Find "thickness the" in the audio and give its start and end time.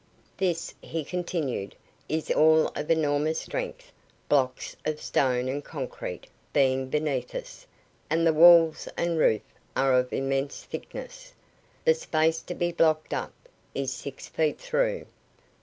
10.63-11.93